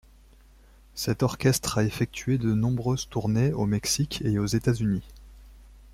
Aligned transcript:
Cet 0.95 1.21
orchestre 1.21 1.77
a 1.77 1.83
effectué 1.83 2.39
de 2.39 2.55
nombreuses 2.55 3.07
tournées 3.07 3.53
au 3.53 3.67
Mexique 3.67 4.23
et 4.25 4.39
aux 4.39 4.47
États-Unis. 4.47 5.03